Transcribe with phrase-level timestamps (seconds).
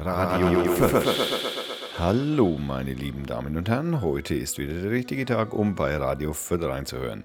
[0.00, 1.98] Radio Fürth.
[1.98, 4.00] Hallo, meine lieben Damen und Herren.
[4.00, 7.24] Heute ist wieder der richtige Tag, um bei Radio Fürth reinzuhören.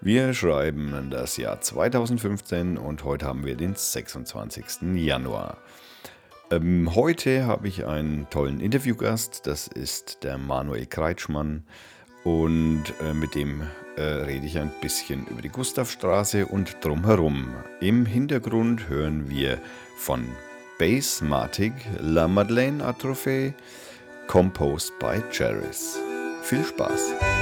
[0.00, 4.94] Wir schreiben das Jahr 2015 und heute haben wir den 26.
[4.94, 5.56] Januar.
[6.52, 9.48] Ähm, heute habe ich einen tollen Interviewgast.
[9.48, 11.64] Das ist der Manuel Kreitschmann.
[12.22, 13.62] Und äh, mit dem
[13.96, 17.48] äh, rede ich ein bisschen über die Gustavstraße und drumherum.
[17.80, 19.58] Im Hintergrund hören wir
[19.96, 20.24] von
[20.78, 23.52] Bassmatic La Madeleine Atrophy,
[24.28, 25.98] composed by Jerris.
[26.42, 27.37] Viel Spaß!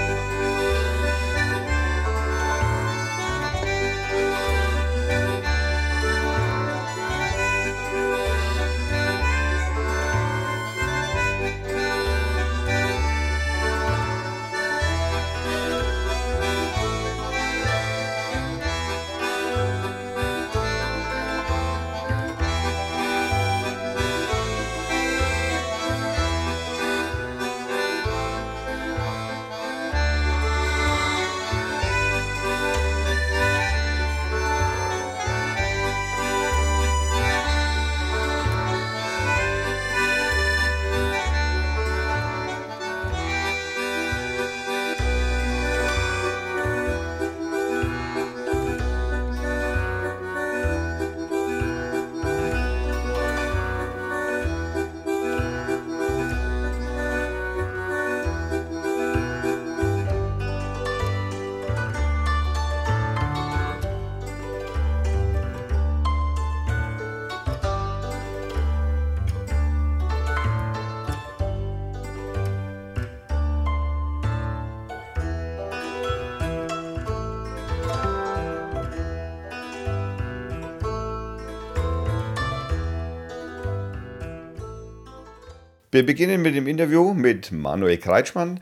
[85.97, 88.61] Wir beginnen mit dem Interview mit Manuel Kreitschmann.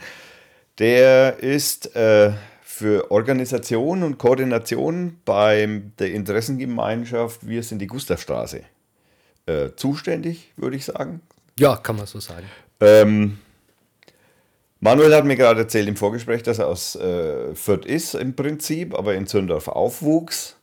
[0.78, 2.30] Der ist äh,
[2.62, 8.60] für Organisation und Koordination bei der Interessengemeinschaft Wir sind die Gustavstraße
[9.46, 11.22] äh, zuständig, würde ich sagen.
[11.58, 12.46] Ja, kann man so sagen.
[12.78, 13.38] Ähm,
[14.78, 18.96] Manuel hat mir gerade erzählt im Vorgespräch, dass er aus äh, Fürth ist im Prinzip,
[18.96, 20.54] aber in Zündorf aufwuchs.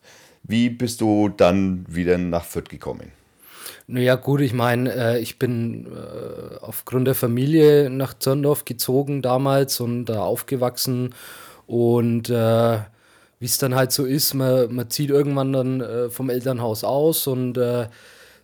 [0.44, 3.12] Wie bist du dann wieder nach Fürth gekommen?
[3.88, 9.80] Naja, gut, ich meine, äh, ich bin äh, aufgrund der Familie nach Zörndorf gezogen damals
[9.80, 11.14] und da aufgewachsen.
[11.68, 12.80] Und äh,
[13.40, 17.28] wie es dann halt so ist, man, man zieht irgendwann dann äh, vom Elternhaus aus
[17.28, 17.88] und äh,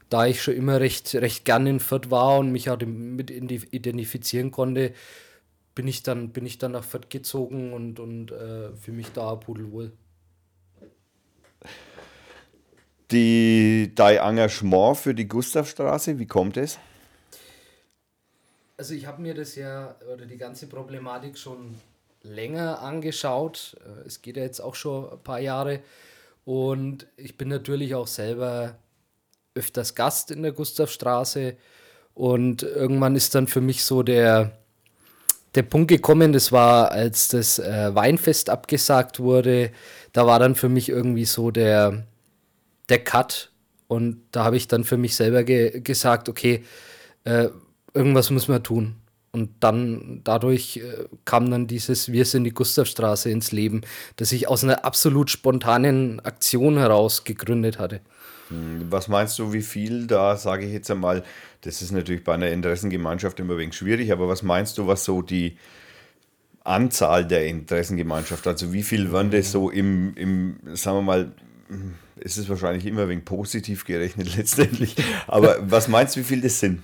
[0.10, 4.52] da ich schon immer recht, recht gern in Fürth war und mich auch mit identifizieren
[4.52, 4.94] konnte,
[5.76, 9.36] bin ich dann, bin ich dann nach Fürth gezogen und, und äh, für mich da
[9.36, 9.92] pudelwohl
[13.12, 16.78] die, dein Engagement für die Gustavstraße, wie kommt es?
[18.78, 21.76] Also ich habe mir das ja, oder die ganze Problematik schon
[22.22, 23.76] länger angeschaut.
[23.86, 25.80] Äh, es geht ja jetzt auch schon ein paar Jahre.
[26.46, 28.76] Und ich bin natürlich auch selber
[29.56, 31.56] öfters Gast in der Gustavstraße.
[32.14, 34.52] Und irgendwann ist dann für mich so der,
[35.56, 39.72] der Punkt gekommen, das war, als das äh, Weinfest abgesagt wurde.
[40.14, 42.06] Da war dann für mich irgendwie so der,
[42.90, 43.52] der Cut.
[43.88, 46.64] Und da habe ich dann für mich selber ge gesagt, okay,
[47.24, 47.50] äh,
[47.94, 48.96] irgendwas muss man tun.
[49.32, 53.82] Und dann dadurch äh, kam dann dieses Wir sind die Gustavstraße ins Leben,
[54.16, 58.02] das ich aus einer absolut spontanen Aktion heraus gegründet hatte.
[58.50, 61.24] Hm, was meinst du, wie viel da, sage ich jetzt einmal,
[61.62, 65.22] das ist natürlich bei einer Interessengemeinschaft immer wenig schwierig, aber was meinst du, was so
[65.22, 65.58] die
[66.64, 71.32] Anzahl der Interessengemeinschaft, also wie viel waren das so im, im sagen wir mal,
[72.20, 74.96] ist es wahrscheinlich immer wegen positiv gerechnet letztendlich.
[75.28, 76.84] Aber was meinst du, wie viel das sind?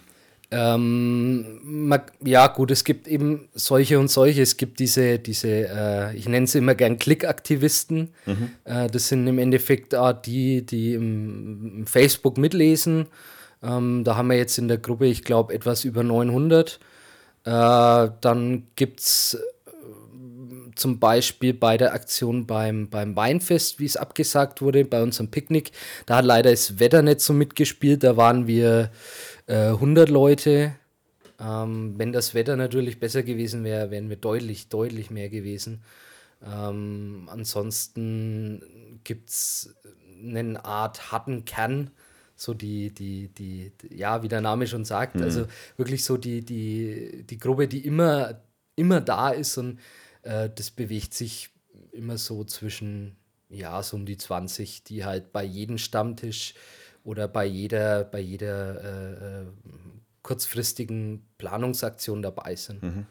[0.51, 1.91] Ähm,
[2.23, 4.43] ja, gut, es gibt eben solche und solche.
[4.43, 8.09] Es gibt diese, diese äh, ich nenne sie immer gern Klickaktivisten.
[8.27, 8.51] Mhm.
[8.65, 13.07] Äh, das sind im Endeffekt auch die, die im, im Facebook mitlesen.
[13.63, 16.79] Ähm, da haben wir jetzt in der Gruppe, ich glaube, etwas über 900.
[17.45, 19.39] Äh, dann gibt es
[20.75, 25.71] zum Beispiel bei der Aktion beim, beim Weinfest, wie es abgesagt wurde, bei unserem Picknick.
[26.05, 28.03] Da hat leider das Wetter nicht so mitgespielt.
[28.03, 28.91] Da waren wir
[29.47, 30.75] äh, 100 Leute.
[31.39, 35.83] Ähm, wenn das Wetter natürlich besser gewesen wäre, wären wir deutlich, deutlich mehr gewesen.
[36.45, 39.75] Ähm, ansonsten gibt es
[40.21, 41.91] eine Art harten Kern,
[42.35, 45.23] so die, die, die, die, ja, wie der Name schon sagt, mhm.
[45.23, 45.45] also
[45.77, 48.41] wirklich so die, die, die Gruppe, die immer,
[48.75, 49.79] immer da ist und
[50.23, 51.49] äh, das bewegt sich
[51.91, 53.15] immer so zwischen,
[53.49, 56.55] ja, so um die 20, die halt bei jedem Stammtisch
[57.03, 59.45] oder bei jeder, bei jeder äh, äh
[60.23, 62.81] kurzfristigen Planungsaktion dabei sind.
[62.81, 63.05] Mhm.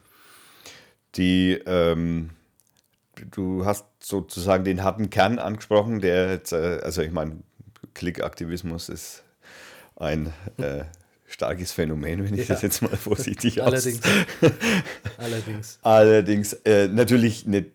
[1.14, 2.30] Die, ähm,
[3.30, 7.42] du hast sozusagen den harten Kern angesprochen, der jetzt, äh, also ich meine,
[7.92, 9.24] Klickaktivismus ist
[9.96, 10.84] ein äh,
[11.32, 12.54] starkes Phänomen, wenn ich ja.
[12.54, 14.00] das jetzt mal vorsichtig Allerdings.
[15.18, 15.78] Allerdings.
[15.82, 17.70] Allerdings, äh, natürlich nicht,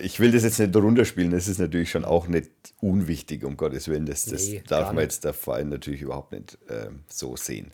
[0.00, 3.88] ich will das jetzt nicht runterspielen, das ist natürlich schon auch nicht unwichtig, um Gottes
[3.88, 4.06] Willen.
[4.06, 7.70] Das, das nee, darf man jetzt der Fall natürlich überhaupt nicht äh, so sehen.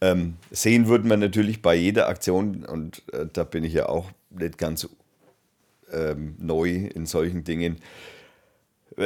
[0.00, 4.10] Ähm, sehen würde man natürlich bei jeder Aktion, und äh, da bin ich ja auch
[4.30, 4.88] nicht ganz
[5.92, 7.76] ähm, neu in solchen Dingen,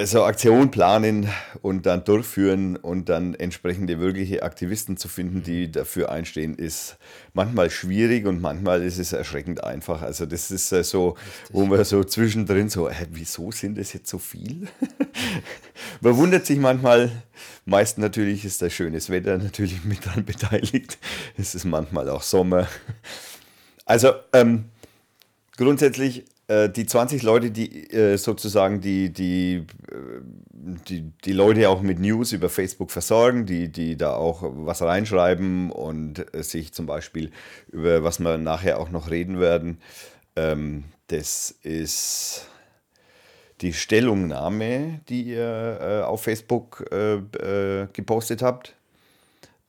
[0.04, 1.28] so Aktion planen
[1.62, 6.96] und dann durchführen und dann entsprechende wirkliche Aktivisten zu finden, die dafür einstehen, ist
[7.34, 10.02] manchmal schwierig und manchmal ist es erschreckend einfach.
[10.02, 11.16] Also das ist äh, so,
[11.50, 14.66] wo man so zwischendrin so, äh, wieso sind das jetzt so viel?
[16.00, 17.10] man wundert sich manchmal,
[17.64, 20.98] meist natürlich ist das schönes Wetter natürlich mit dran beteiligt.
[21.36, 22.66] Es ist manchmal auch Sommer.
[23.84, 24.64] Also ähm,
[25.56, 30.20] grundsätzlich die 20 Leute, die äh, sozusagen die, die, äh,
[30.88, 35.72] die, die Leute auch mit News über Facebook versorgen, die, die da auch was reinschreiben
[35.72, 37.32] und sich zum Beispiel
[37.72, 39.80] über was wir nachher auch noch reden werden,
[40.36, 42.48] ähm, das ist
[43.60, 46.84] die Stellungnahme, die ihr auf Facebook
[47.92, 48.76] gepostet habt.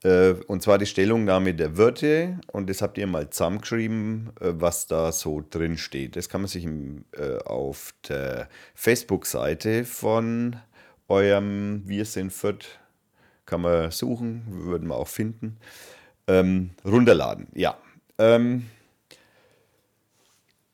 [0.03, 4.87] Äh, und zwar die Stellungnahme der Wirte und das habt ihr mal zusammengeschrieben, äh, was
[4.87, 6.15] da so drin steht.
[6.15, 10.57] Das kann man sich äh, auf der Facebook-Seite von
[11.07, 12.79] eurem Wir sind Fürth,
[13.45, 15.57] kann man suchen, würden wir auch finden,
[16.27, 17.47] ähm, runterladen.
[17.55, 17.77] Ja.
[18.19, 18.65] Ähm,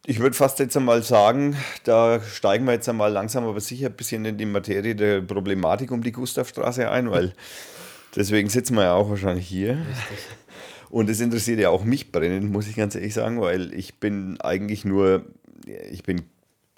[0.06, 1.56] ich würde fast jetzt einmal sagen,
[1.86, 5.92] da steigen wir jetzt einmal langsam aber sicher ein bisschen in die Materie der Problematik
[5.92, 7.34] um die Gustavstraße ein, weil
[8.16, 9.78] Deswegen sitzen wir ja auch wahrscheinlich hier.
[9.78, 10.20] Richtig.
[10.90, 14.40] Und es interessiert ja auch mich brennend, muss ich ganz ehrlich sagen, weil ich bin
[14.42, 15.26] eigentlich nur,
[15.66, 16.22] ich bin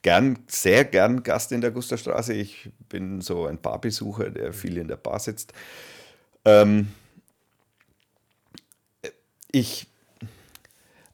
[0.03, 2.33] gern, sehr gern Gast in der Gusterstraße.
[2.33, 5.51] Ich bin so ein Barbesucher, der viel in der Bar sitzt.
[6.45, 6.87] Ähm,
[9.51, 9.87] ich,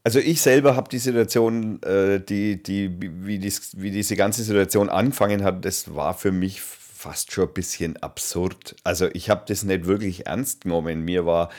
[0.03, 4.89] also ich selber habe die Situation, äh, die, die, wie, dies, wie diese ganze Situation
[4.89, 6.61] angefangen hat, das war für mich
[7.01, 8.75] fast schon ein bisschen absurd.
[8.83, 11.03] Also ich habe das nicht wirklich ernst genommen.
[11.03, 11.49] Mir war,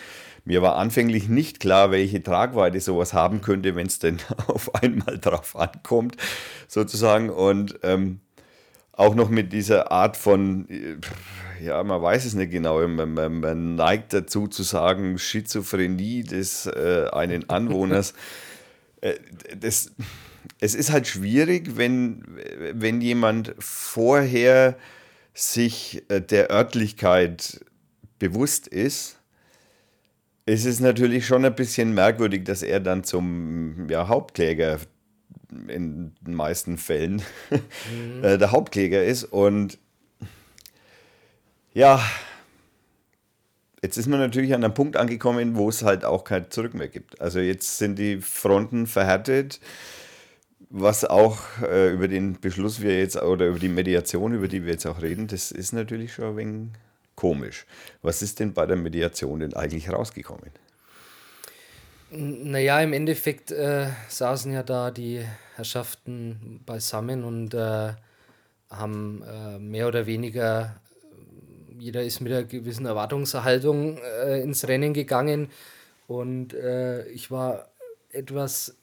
[0.44, 5.18] mir war anfänglich nicht klar, welche Tragweite sowas haben könnte, wenn es denn auf einmal
[5.18, 6.16] drauf ankommt,
[6.68, 7.28] sozusagen.
[7.28, 8.20] Und ähm,
[8.92, 13.40] auch noch mit dieser Art von, äh, ja, man weiß es nicht genau, man, man,
[13.40, 18.14] man neigt dazu zu sagen, Schizophrenie des äh, einen Anwohners.
[19.00, 19.14] äh,
[19.58, 19.90] das,
[20.60, 22.22] es ist halt schwierig, wenn,
[22.74, 24.76] wenn jemand vorher
[25.34, 27.64] sich äh, der Örtlichkeit
[28.18, 29.18] bewusst ist,
[30.46, 34.78] ist es natürlich schon ein bisschen merkwürdig, dass er dann zum ja, Hauptkläger
[35.68, 38.24] in den meisten Fällen mhm.
[38.24, 39.24] Äh, der Hauptkläger ist.
[39.24, 39.78] Und
[41.74, 42.00] ja,
[43.82, 46.88] jetzt ist man natürlich an einem Punkt angekommen, wo es halt auch kein Zurück mehr
[46.88, 47.20] gibt.
[47.20, 49.60] Also jetzt sind die Fronten verhärtet
[50.74, 54.72] was auch äh, über den Beschluss wir jetzt oder über die Mediation, über die wir
[54.72, 56.68] jetzt auch reden, das ist natürlich schon ein wenig
[57.14, 57.66] komisch.
[58.00, 60.50] Was ist denn bei der Mediation denn eigentlich rausgekommen?
[62.10, 65.22] Naja, im Endeffekt äh, saßen ja da die
[65.56, 67.92] Herrschaften beisammen und äh,
[68.70, 70.80] haben äh, mehr oder weniger,
[71.78, 75.50] jeder ist mit einer gewissen Erwartungshaltung äh, ins Rennen gegangen
[76.06, 77.68] und äh, ich war
[78.10, 78.74] etwas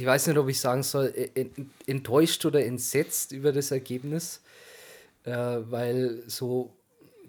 [0.00, 1.12] ich weiß nicht, ob ich sagen soll,
[1.86, 4.40] enttäuscht oder entsetzt über das Ergebnis,
[5.24, 6.72] äh, weil so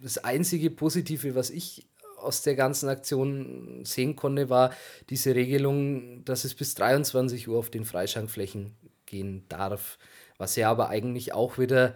[0.01, 1.85] das einzige Positive, was ich
[2.15, 4.73] aus der ganzen Aktion sehen konnte, war
[5.09, 8.73] diese Regelung, dass es bis 23 Uhr auf den Freischankflächen
[9.05, 9.97] gehen darf,
[10.37, 11.93] was ja aber eigentlich auch wieder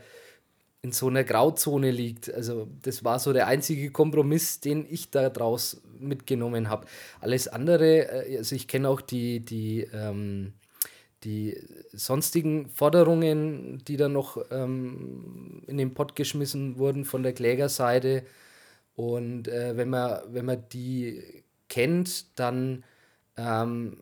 [0.81, 2.33] in so einer Grauzone liegt.
[2.33, 6.85] Also das war so der einzige Kompromiss, den ich da draus mitgenommen habe.
[7.21, 10.51] Alles andere, äh, also ich kenne auch die, die ähm,
[11.25, 11.57] die
[11.91, 18.25] sonstigen Forderungen, die dann noch ähm, in den Pott geschmissen wurden von der Klägerseite.
[18.95, 22.85] Und äh, wenn, man, wenn man die kennt, dann
[23.37, 23.97] ähm,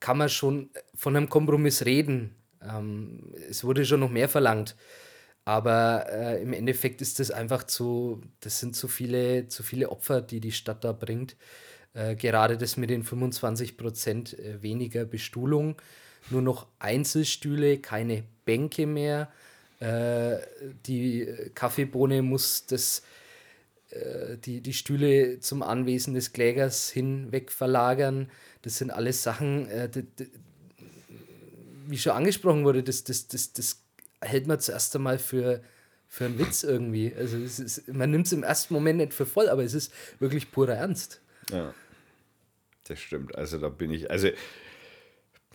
[0.00, 2.36] kann man schon von einem Kompromiss reden.
[2.62, 4.76] Ähm, es wurde schon noch mehr verlangt.
[5.46, 10.20] Aber äh, im Endeffekt ist das einfach zu, das sind zu viele, zu viele Opfer,
[10.20, 11.36] die die Stadt da bringt.
[11.94, 15.76] Äh, gerade das mit den 25 Prozent äh, weniger Bestuhlung
[16.30, 19.30] nur noch Einzelstühle, keine Bänke mehr.
[19.80, 20.38] Äh,
[20.86, 23.02] die Kaffeebohne muss das
[23.90, 28.30] äh, die, die Stühle zum Anwesen des Klägers hinweg verlagern.
[28.62, 30.30] Das sind alles Sachen, äh, die, die,
[31.86, 33.82] wie schon angesprochen wurde, das, das, das, das
[34.20, 35.62] hält man zuerst einmal für,
[36.08, 37.14] für einen Witz irgendwie.
[37.14, 40.50] Also ist, man nimmt es im ersten Moment nicht für voll, aber es ist wirklich
[40.50, 41.20] purer Ernst.
[41.50, 41.72] Ja,
[42.88, 43.36] das stimmt.
[43.36, 44.30] Also da bin ich, also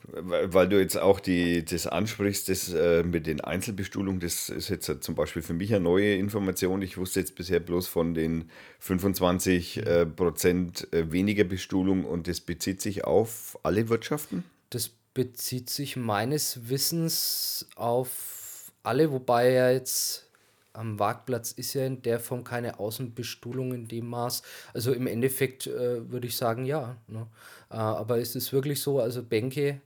[0.03, 5.03] weil du jetzt auch die, das ansprichst, das äh, mit den Einzelbestuhlungen, das ist jetzt
[5.03, 6.81] zum Beispiel für mich eine neue Information.
[6.81, 12.41] Ich wusste jetzt bisher bloß von den 25 äh, Prozent äh, weniger Bestuhlung und das
[12.41, 14.43] bezieht sich auf alle Wirtschaften?
[14.70, 20.27] Das bezieht sich meines Wissens auf alle, wobei ja jetzt
[20.74, 24.41] am Wagplatz ist ja in der Form keine Außenbestuhlung in dem Maß.
[24.74, 26.96] Also im Endeffekt äh, würde ich sagen, ja.
[27.08, 27.27] Ne?
[27.70, 29.81] Äh, aber ist es wirklich so, also Bänke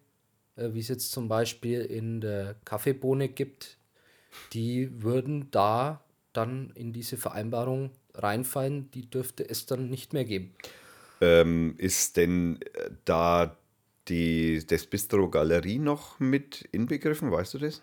[0.56, 3.78] wie es jetzt zum Beispiel in der Kaffeebohne gibt,
[4.54, 10.54] die würden da dann in diese Vereinbarung reinfallen, die dürfte es dann nicht mehr geben.
[11.22, 13.58] Ähm, ist denn äh, da
[14.08, 17.82] die, das Bistro Galerie noch mit inbegriffen, weißt du das?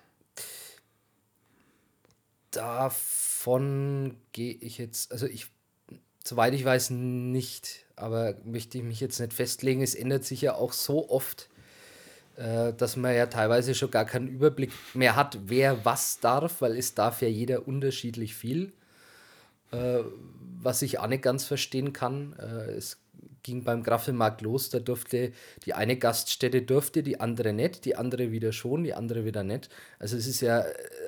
[2.50, 5.46] Davon gehe ich jetzt, also ich,
[6.22, 9.82] soweit ich weiß, nicht, aber möchte ich mich jetzt nicht festlegen.
[9.82, 11.51] Es ändert sich ja auch so oft äh,
[12.36, 16.94] dass man ja teilweise schon gar keinen Überblick mehr hat, wer was darf, weil es
[16.94, 18.72] darf ja jeder unterschiedlich viel.
[19.72, 20.04] Äh,
[20.64, 22.34] was ich auch nicht ganz verstehen kann.
[22.38, 23.00] Äh, es
[23.42, 25.32] ging beim Graffelmarkt los, da durfte
[25.66, 29.68] die eine Gaststätte durfte, die andere nicht, die andere wieder schon, die andere wieder nicht.
[29.98, 30.64] Also es ist ja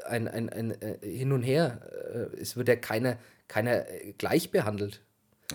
[0.06, 2.32] ein, ein, ein, ein Hin und Her.
[2.40, 3.84] Es wird ja keiner, keiner
[4.18, 5.00] gleich behandelt.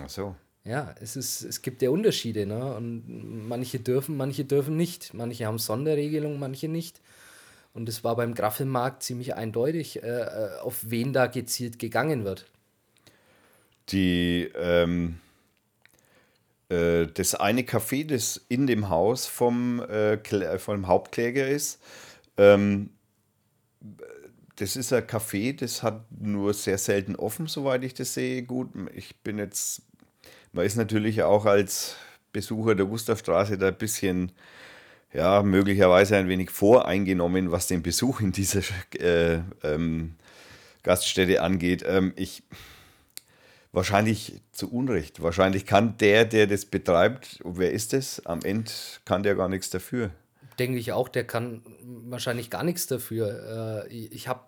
[0.02, 0.36] Ach so.
[0.66, 2.46] Ja, es, ist, es gibt ja Unterschiede.
[2.46, 2.76] Ne?
[2.76, 5.14] Und manche dürfen, manche dürfen nicht.
[5.14, 7.02] Manche haben Sonderregelungen, manche nicht.
[7.74, 12.46] Und es war beim Graffelmarkt ziemlich eindeutig, äh, äh, auf wen da gezielt gegangen wird.
[13.90, 15.20] Die, ähm,
[16.70, 21.80] äh, das eine Café, das in dem Haus vom, äh, vom Hauptkläger ist,
[22.38, 22.92] ähm,
[24.56, 28.44] das ist ein Café, das hat nur sehr selten offen, soweit ich das sehe.
[28.44, 29.84] Gut, ich bin jetzt
[30.52, 31.96] man ist natürlich auch als
[32.32, 34.32] Besucher der Gustavstraße da ein bisschen,
[35.14, 38.62] ja, möglicherweise ein wenig voreingenommen, was den Besuch in dieser
[39.00, 40.16] äh, ähm,
[40.84, 41.84] Gaststätte angeht.
[41.88, 42.44] Ähm, ich
[43.72, 45.22] wahrscheinlich zu Unrecht.
[45.22, 48.26] Wahrscheinlich kann der, der das betreibt, wer ist das?
[48.26, 48.72] Am Ende
[49.06, 50.12] kann der gar nichts dafür.
[50.58, 53.86] Denke ich auch, der kann wahrscheinlich gar nichts dafür.
[53.86, 54.42] Äh, ich habe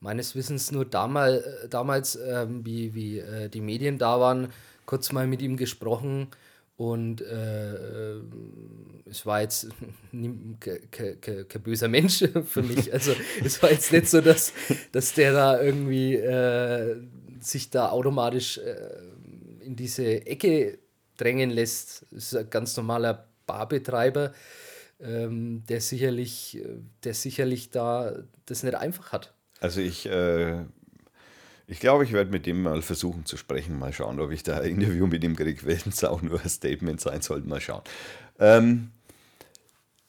[0.00, 4.52] meines Wissens nur damals, äh, damals ähm, wie, wie äh, die Medien da waren,
[4.88, 6.28] kurz mal mit ihm gesprochen
[6.78, 8.22] und äh, äh
[9.04, 9.68] es war jetzt
[10.90, 12.92] kein böser Mensch für mich.
[12.92, 14.52] Also es war jetzt nicht so, dass,
[14.92, 16.96] dass der da irgendwie äh,
[17.40, 20.78] sich da automatisch äh, in diese Ecke
[21.16, 22.04] drängen lässt.
[22.10, 24.32] Das ist ein ganz normaler Barbetreiber,
[25.00, 26.62] ähm, der, sicherlich,
[27.02, 28.14] der sicherlich da
[28.44, 29.32] das nicht einfach hat.
[29.60, 30.64] Also ich äh,
[31.68, 33.78] ich glaube, ich werde mit dem mal versuchen zu sprechen.
[33.78, 36.48] Mal schauen, ob ich da ein Interview mit ihm kriege, wenn es auch nur ein
[36.48, 37.46] Statement sein sollte.
[37.46, 37.82] Mal schauen.
[38.40, 38.88] Ähm,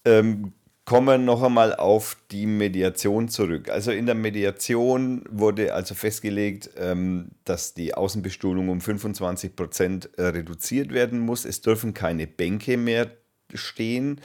[0.05, 0.53] ähm,
[0.85, 3.69] kommen wir noch einmal auf die Mediation zurück.
[3.69, 10.23] Also in der Mediation wurde also festgelegt, ähm, dass die Außenbestuhlung um 25 Prozent äh,
[10.23, 11.43] reduziert werden muss.
[11.43, 13.11] Es dürfen keine Bänke mehr
[13.53, 14.21] stehen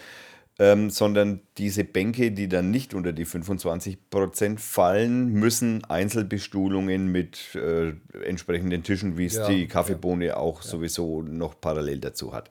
[0.58, 7.56] ähm, sondern diese Bänke, die dann nicht unter die 25 Prozent fallen, müssen Einzelbestuhlungen mit
[7.56, 7.94] äh,
[8.24, 10.70] entsprechenden Tischen, wie es ja, die Kaffeebohne ja, auch ja.
[10.70, 12.50] sowieso noch parallel dazu hat.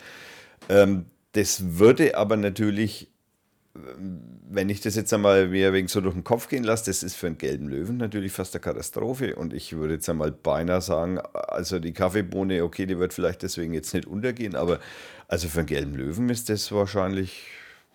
[0.67, 3.09] Ähm, das würde aber natürlich,
[3.73, 7.15] wenn ich das jetzt einmal mehr wegen so durch den Kopf gehen lasse, das ist
[7.15, 9.35] für einen gelben Löwen natürlich fast eine Katastrophe.
[9.35, 13.73] Und ich würde jetzt einmal beinahe sagen, also die Kaffeebohne, okay, die wird vielleicht deswegen
[13.73, 14.79] jetzt nicht untergehen, aber
[15.29, 17.47] also für einen gelben Löwen ist das wahrscheinlich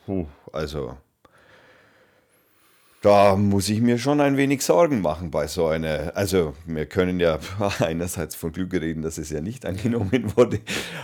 [0.09, 0.97] Puh, also
[3.03, 6.17] da muss ich mir schon ein wenig Sorgen machen bei so einer.
[6.17, 7.39] Also, wir können ja
[7.81, 10.61] einerseits von Glück reden, dass es ja nicht angenommen wurde,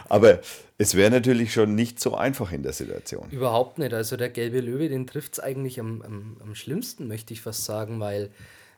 [0.08, 0.40] aber
[0.78, 3.28] es wäre natürlich schon nicht so einfach in der Situation.
[3.30, 3.92] Überhaupt nicht.
[3.92, 7.66] Also, der gelbe Löwe, den trifft es eigentlich am, am, am schlimmsten, möchte ich fast
[7.66, 8.30] sagen, weil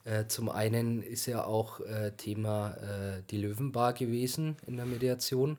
[0.04, 5.56] äh, zum einen ist ja auch äh, Thema äh, die Löwenbar gewesen in der Mediation.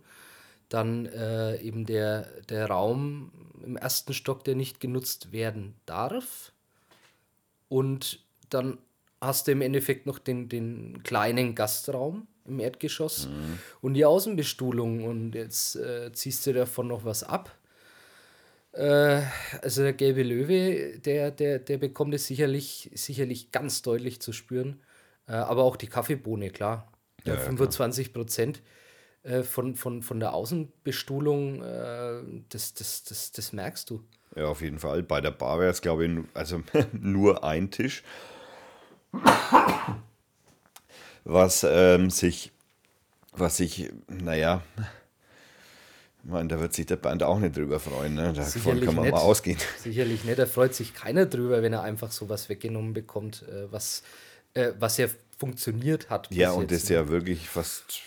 [0.69, 3.31] Dann äh, eben der, der Raum
[3.63, 6.51] im ersten Stock, der nicht genutzt werden darf.
[7.69, 8.19] Und
[8.49, 8.77] dann
[9.21, 13.59] hast du im Endeffekt noch den, den kleinen Gastraum im Erdgeschoss mhm.
[13.81, 15.03] und die Außenbestuhlung.
[15.03, 17.57] Und jetzt äh, ziehst du davon noch was ab.
[18.73, 19.21] Äh,
[19.61, 24.81] also der gelbe Löwe, der, der, der bekommt es sicherlich, sicherlich ganz deutlich zu spüren.
[25.27, 26.91] Äh, aber auch die Kaffeebohne, klar.
[27.25, 28.61] Ja, 25 Prozent
[29.27, 34.01] äh, von, von, von der Außenbestuhlung, äh, das, das, das, das merkst du.
[34.35, 35.03] Ja, auf jeden Fall.
[35.03, 36.61] Bei der Bar wäre es, glaube ich, also
[36.93, 38.03] nur ein Tisch.
[41.25, 42.51] Was ähm, sich,
[43.33, 44.61] was sich, naja,
[46.23, 48.15] ich meine, da wird sich der Band auch nicht drüber freuen.
[48.15, 48.31] Ne?
[48.31, 49.13] Davon kann man nicht.
[49.13, 49.57] mal ausgehen.
[49.81, 50.39] Sicherlich nicht.
[50.39, 54.03] Da freut sich keiner drüber, wenn er einfach sowas weggenommen bekommt, äh, was,
[54.53, 55.07] äh, was ja
[55.37, 56.29] funktioniert hat.
[56.31, 58.01] Ja, und das ist ja wirklich fast,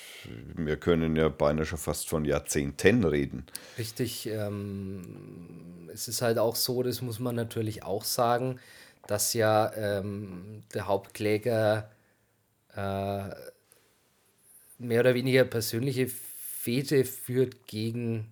[0.56, 3.44] wir können ja beinahe schon fast von Jahrzehnten reden.
[3.78, 4.26] Richtig.
[4.26, 8.58] Ähm, es ist halt auch so, das muss man natürlich auch sagen,
[9.06, 11.90] dass ja ähm, der Hauptkläger
[12.74, 13.28] äh,
[14.78, 18.26] mehr oder weniger persönliche Fete führt gegen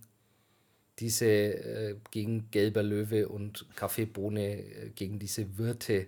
[0.98, 6.06] diese, äh, gegen Gelber Löwe und Kaffeebohne, äh, gegen diese Wirte.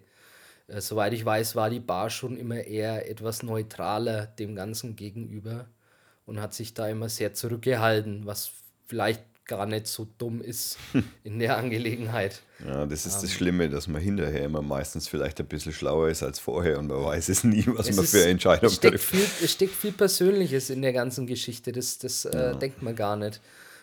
[0.70, 5.66] Äh, soweit ich weiß, war die Bar schon immer eher etwas neutraler dem Ganzen gegenüber
[6.26, 8.52] und hat sich da immer sehr zurückgehalten, was
[8.86, 10.78] vielleicht gar nicht so dumm ist
[11.24, 12.40] in der Angelegenheit.
[12.64, 13.36] Ja, das ist um, das ähm.
[13.36, 17.02] Schlimme, dass man hinterher immer meistens vielleicht ein bisschen schlauer ist als vorher und man
[17.02, 19.10] weiß es nie, was es man für Entscheidungen trifft.
[19.10, 22.50] Viel, es steckt viel Persönliches in der ganzen Geschichte, das, das äh, ja.
[22.52, 23.40] äh, denkt man gar nicht.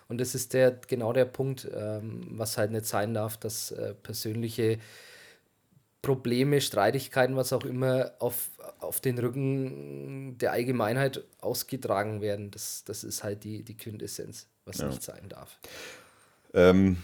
[0.08, 3.94] Und das ist der, genau der Punkt, ähm, was halt nicht sein darf, dass äh,
[3.94, 4.80] persönliche
[6.08, 8.50] Probleme, Streitigkeiten, was auch immer, auf,
[8.80, 12.50] auf den Rücken der Allgemeinheit ausgetragen werden.
[12.50, 14.88] Das, das ist halt die, die Quintessenz was ja.
[14.88, 15.60] nicht sein darf.
[16.54, 17.04] Ähm,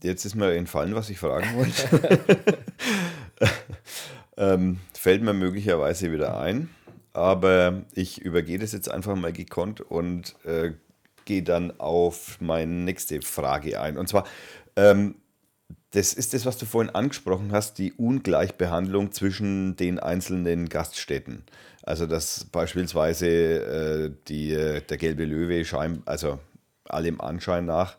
[0.00, 2.20] jetzt ist mir entfallen, was ich fragen wollte.
[4.36, 6.70] ähm, fällt mir möglicherweise wieder ein,
[7.14, 10.72] aber ich übergehe das jetzt einfach mal gekonnt und äh,
[11.24, 13.98] gehe dann auf meine nächste Frage ein.
[13.98, 14.24] Und zwar,
[14.76, 15.16] ähm,
[15.92, 21.44] das ist das, was du vorhin angesprochen hast, die Ungleichbehandlung zwischen den einzelnen Gaststätten.
[21.82, 26.38] Also dass beispielsweise äh, die, äh, der gelbe Löwe, schein, also
[26.84, 27.96] allem Anschein nach,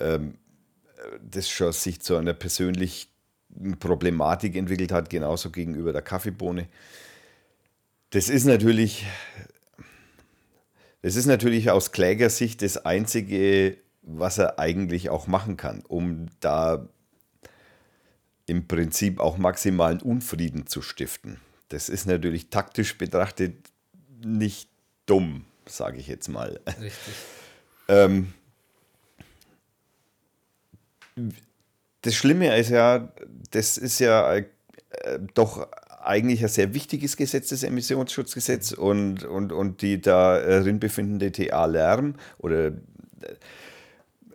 [0.00, 0.34] ähm,
[1.22, 3.08] das schon sich zu einer persönlichen
[3.78, 6.66] Problematik entwickelt hat, genauso gegenüber der Kaffeebohne.
[8.10, 9.06] Das ist natürlich,
[11.02, 16.88] das ist natürlich aus Klägersicht das Einzige, was er eigentlich auch machen kann, um da
[18.52, 21.40] im Prinzip auch maximalen Unfrieden zu stiften.
[21.70, 23.54] Das ist natürlich taktisch betrachtet
[24.22, 24.68] nicht
[25.06, 26.60] dumm, sage ich jetzt mal.
[26.66, 27.14] Richtig.
[27.88, 28.34] ähm,
[32.02, 33.10] das Schlimme ist ja,
[33.52, 34.44] das ist ja äh,
[35.32, 35.66] doch
[36.02, 42.66] eigentlich ein sehr wichtiges Gesetz, das Emissionsschutzgesetz und, und, und die darin befindende TA-Lärm oder
[42.66, 42.72] äh,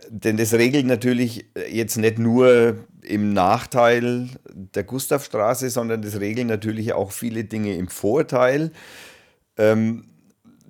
[0.10, 6.93] denn das regelt natürlich jetzt nicht nur im Nachteil der Gustavstraße, sondern das regeln natürlich
[6.93, 8.72] auch viele Dinge im Vorteil.
[9.58, 10.06] Ähm,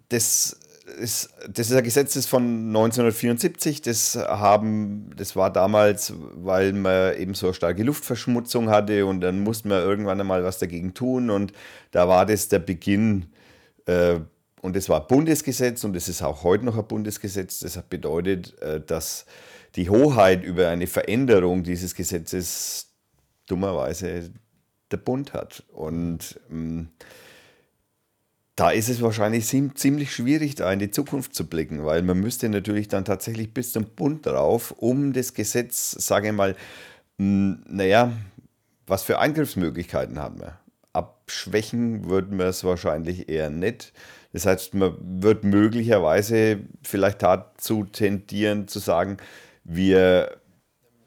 [0.09, 0.59] das
[0.99, 3.81] ist, das ist ein Gesetz das von 1974.
[3.81, 9.67] Das, haben, das war damals, weil man eben so starke Luftverschmutzung hatte und dann musste
[9.67, 11.29] man irgendwann einmal was dagegen tun.
[11.29, 11.51] Und
[11.91, 13.25] da war das der Beginn.
[13.85, 14.19] Äh,
[14.67, 17.61] und es war Bundesgesetz und es ist auch heute noch ein Bundesgesetz.
[17.61, 19.25] Das bedeutet, äh, dass
[19.75, 22.89] die Hoheit über eine Veränderung dieses Gesetzes
[23.45, 24.29] dummerweise
[24.91, 25.63] der Bund hat.
[25.71, 26.89] Und ähm,
[28.57, 32.49] da ist es wahrscheinlich ziemlich schwierig, da in die Zukunft zu blicken, weil man müsste
[32.49, 36.57] natürlich dann tatsächlich bis zum Bund drauf, um das Gesetz, sage ich mal,
[37.19, 38.11] hm, naja,
[38.85, 40.59] was für Eingriffsmöglichkeiten haben wir?
[40.91, 43.93] Abschwächen würden wir es wahrscheinlich eher nicht.
[44.37, 49.17] Das heißt, man wird möglicherweise vielleicht dazu tendieren zu sagen,
[49.63, 50.37] wir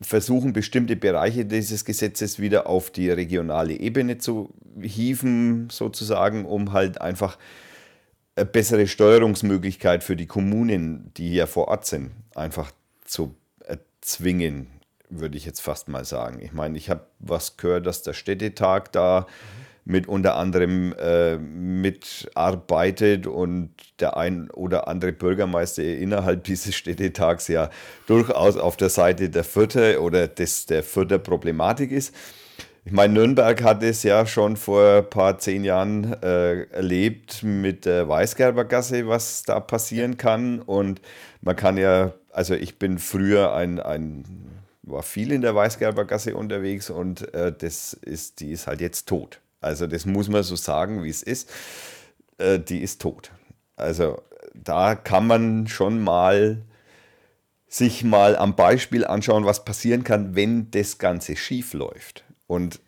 [0.01, 7.01] versuchen bestimmte Bereiche dieses Gesetzes wieder auf die regionale Ebene zu hieven, sozusagen, um halt
[7.01, 7.39] einfach
[8.35, 12.73] eine bessere Steuerungsmöglichkeit für die Kommunen, die hier vor Ort sind, einfach
[13.05, 14.67] zu erzwingen,
[15.09, 16.41] würde ich jetzt fast mal sagen.
[16.43, 21.37] Ich meine, ich habe was gehört, dass der Städtetag da mhm mit unter anderem äh,
[21.39, 27.71] mitarbeitet und der ein oder andere Bürgermeister innerhalb dieses Städtetags ja
[28.07, 32.15] durchaus auf der Seite der Fürther oder des, der Fürther Problematik ist.
[32.85, 37.85] Ich meine, Nürnberg hat es ja schon vor ein paar zehn Jahren äh, erlebt mit
[37.85, 40.61] der Weißgerbergasse, was da passieren kann.
[40.61, 41.03] Und
[41.43, 44.25] man kann ja, also ich bin früher ein, ein
[44.83, 49.41] war viel in der Weißgerbergasse unterwegs und äh, das ist, die ist halt jetzt tot.
[49.61, 51.51] Also das muss man so sagen, wie es ist.
[52.39, 53.31] Äh, die ist tot.
[53.77, 54.23] Also
[54.55, 56.63] da kann man schon mal
[57.69, 62.25] sich mal am Beispiel anschauen, was passieren kann, wenn das Ganze schief läuft.
[62.49, 62.81] Und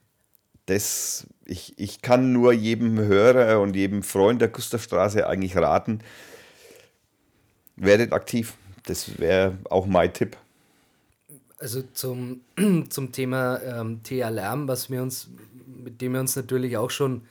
[0.66, 6.00] das, ich, ich kann nur jedem Hörer und jedem Freund der Gustavstraße eigentlich raten,
[7.76, 8.54] werdet aktiv.
[8.86, 10.36] Das wäre auch mein Tipp.
[11.58, 12.40] Also zum,
[12.88, 15.28] zum Thema ähm, TA-Lärm, was wir uns,
[15.82, 17.22] mit dem wir uns natürlich auch schon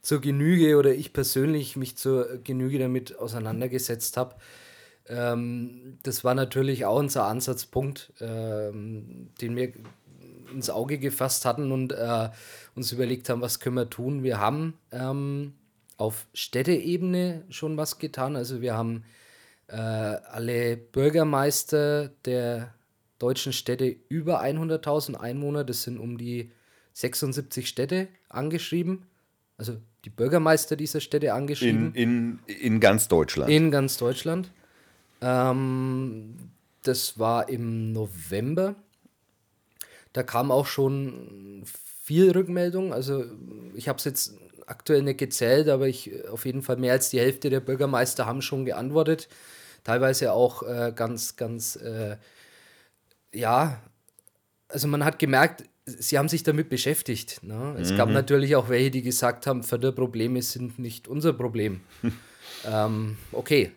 [0.00, 4.36] zur Genüge oder ich persönlich mich zur Genüge damit auseinandergesetzt habe.
[5.08, 9.72] Ähm, das war natürlich auch unser Ansatzpunkt, ähm, den wir
[10.52, 12.28] ins Auge gefasst hatten und äh,
[12.74, 14.22] uns überlegt haben, was können wir tun.
[14.22, 15.54] Wir haben ähm,
[15.96, 18.36] auf Städteebene schon was getan.
[18.36, 19.04] Also wir haben
[19.66, 22.74] äh, alle Bürgermeister der
[23.18, 26.52] deutschen Städte über 100.000 Einwohner, das sind um die
[26.98, 29.06] 76 Städte, angeschrieben.
[29.56, 31.94] Also die Bürgermeister dieser Städte angeschrieben.
[31.94, 33.50] In, in, in ganz Deutschland.
[33.50, 34.50] In ganz Deutschland.
[35.20, 36.34] Ähm,
[36.82, 38.74] das war im November.
[40.12, 42.92] Da kam auch schon viel Rückmeldung.
[42.92, 43.24] Also
[43.74, 44.34] ich habe es jetzt
[44.66, 48.42] aktuell nicht gezählt, aber ich auf jeden Fall mehr als die Hälfte der Bürgermeister haben
[48.42, 49.28] schon geantwortet.
[49.84, 52.16] Teilweise auch äh, ganz, ganz, äh,
[53.32, 53.80] ja,
[54.68, 55.64] also man hat gemerkt,
[55.98, 57.42] sie haben sich damit beschäftigt.
[57.42, 57.76] Ne?
[57.80, 57.96] Es mhm.
[57.96, 61.80] gab natürlich auch welche, die gesagt haben, Förderprobleme sind nicht unser Problem.
[62.66, 63.72] ähm, okay.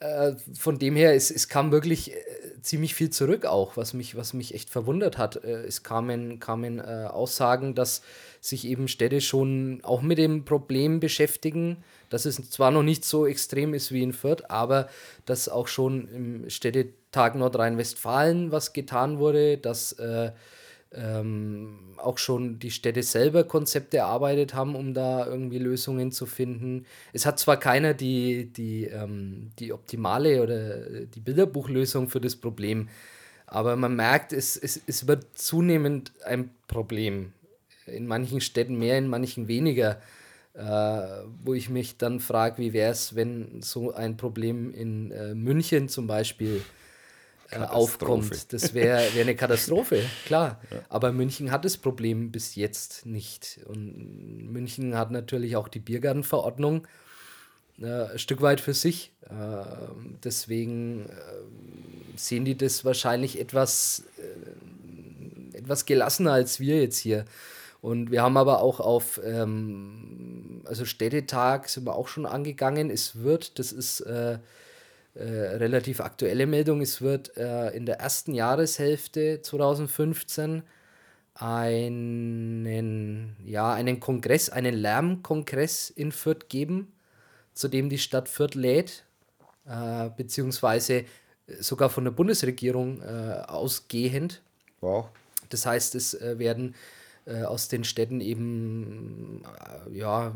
[0.00, 2.16] Äh, von dem her, es, es kam wirklich äh,
[2.62, 5.44] ziemlich viel zurück auch, was mich, was mich echt verwundert hat.
[5.44, 8.00] Äh, es kamen, kamen äh, Aussagen, dass
[8.40, 13.26] sich eben Städte schon auch mit dem Problem beschäftigen, dass es zwar noch nicht so
[13.26, 14.88] extrem ist wie in Fürth, aber
[15.26, 19.94] dass auch schon im Städtetag Nordrhein-Westfalen was getan wurde, dass
[20.92, 26.86] ähm, auch schon die Städte selber Konzepte erarbeitet haben, um da irgendwie Lösungen zu finden.
[27.12, 32.88] Es hat zwar keiner die, die, ähm, die optimale oder die Bilderbuchlösung für das Problem,
[33.46, 37.32] aber man merkt, es, es, es wird zunehmend ein Problem.
[37.86, 40.00] In manchen Städten mehr, in manchen weniger.
[40.52, 45.32] Äh, wo ich mich dann frage, wie wäre es, wenn so ein Problem in äh,
[45.34, 46.62] München zum Beispiel
[47.50, 48.52] äh, aufkommt.
[48.52, 50.60] Das wäre wär eine Katastrophe, klar.
[50.70, 50.78] Ja.
[50.88, 53.60] Aber München hat das Problem bis jetzt nicht.
[53.66, 56.86] Und München hat natürlich auch die Biergartenverordnung
[57.80, 59.12] äh, ein Stück weit für sich.
[59.22, 59.64] Äh,
[60.22, 61.12] deswegen äh,
[62.16, 67.24] sehen die das wahrscheinlich etwas, äh, etwas gelassener als wir jetzt hier.
[67.82, 72.90] Und wir haben aber auch auf, ähm, also Städtetag sind wir auch schon angegangen.
[72.90, 74.04] Es wird, das ist
[75.14, 76.80] äh, relativ aktuelle Meldung.
[76.80, 80.62] Es wird äh, in der ersten Jahreshälfte 2015
[81.34, 86.92] einen, ja, einen Kongress, einen Lärmkongress in Fürth geben,
[87.54, 89.04] zu dem die Stadt Fürth lädt,
[89.66, 91.04] äh, beziehungsweise
[91.58, 94.42] sogar von der Bundesregierung äh, ausgehend.
[94.80, 95.08] Wow.
[95.48, 96.74] Das heißt, es äh, werden
[97.26, 99.42] aus den Städten eben
[99.92, 100.34] ja,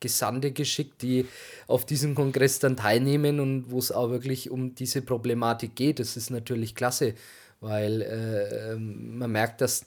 [0.00, 1.26] Gesandte geschickt, die
[1.66, 5.98] auf diesem Kongress dann teilnehmen und wo es auch wirklich um diese Problematik geht.
[5.98, 7.14] Das ist natürlich klasse,
[7.60, 9.86] weil äh, ähm, man merkt, dass,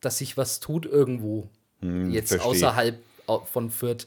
[0.00, 1.48] dass sich was tut irgendwo,
[1.80, 2.48] hm, jetzt verstehe.
[2.48, 2.98] außerhalb
[3.46, 4.06] von Fürth.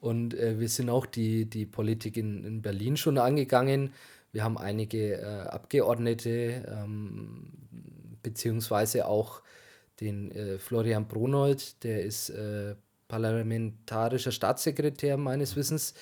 [0.00, 3.92] Und äh, wir sind auch die, die Politik in, in Berlin schon angegangen.
[4.32, 7.52] Wir haben einige äh, Abgeordnete, ähm,
[8.22, 9.42] beziehungsweise auch
[10.00, 12.74] den äh, Florian Brunold, der ist äh,
[13.08, 15.94] parlamentarischer Staatssekretär meines Wissens.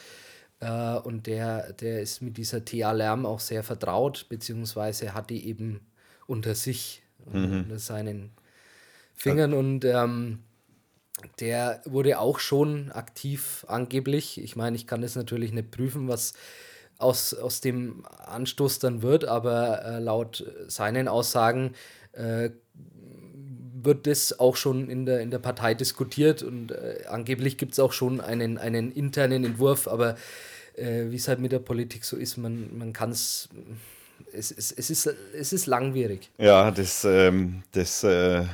[0.61, 5.81] Äh, und der, der ist mit dieser TA-Lärm auch sehr vertraut, beziehungsweise hat die eben
[6.27, 7.61] unter sich, mhm.
[7.65, 8.33] unter seinen
[9.15, 9.53] Fingern.
[9.53, 9.59] Ja.
[9.59, 10.39] Und ähm,
[11.41, 14.41] der wurde auch schon aktiv angeblich.
[14.41, 16.35] Ich meine, ich kann das natürlich nicht prüfen, was
[16.99, 21.75] aus, aus dem Anstoß dann wird, aber äh, laut seinen Aussagen
[22.13, 22.51] äh,
[23.87, 27.79] wird das auch schon in der, in der Partei diskutiert und äh, angeblich gibt es
[27.79, 30.17] auch schon einen, einen internen Entwurf, aber
[30.77, 33.49] äh, wie es halt mit der Politik so ist, man, man kann es,
[34.33, 36.31] es, ist, es ist langwierig.
[36.39, 38.45] Ja, das, ähm, das äh,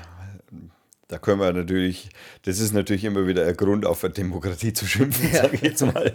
[1.12, 2.08] da können wir natürlich,
[2.44, 5.42] das ist natürlich immer wieder ein Grund, auf eine Demokratie zu schimpfen, ja.
[5.42, 6.10] sage ich jetzt mal.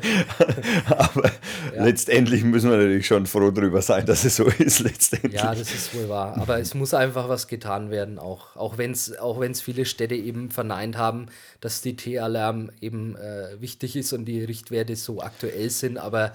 [0.87, 1.31] Aber
[1.75, 1.83] ja.
[1.83, 5.35] letztendlich müssen wir natürlich schon froh darüber sein, dass es so ist, letztendlich.
[5.39, 6.35] Ja, das ist wohl wahr.
[6.37, 10.49] Aber es muss einfach was getan werden, auch, auch wenn es auch viele Städte eben
[10.49, 11.27] verneint haben,
[11.61, 15.99] dass die T-Alarm eben äh, wichtig ist und die Richtwerte so aktuell sind.
[15.99, 16.33] Aber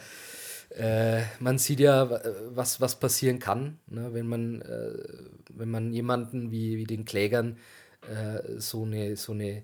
[0.77, 2.21] äh, man sieht ja,
[2.51, 4.11] was, was passieren kann, ne?
[4.13, 4.93] wenn, man, äh,
[5.49, 7.57] wenn man jemanden wie, wie den Klägern
[8.09, 9.63] äh, so eine, so eine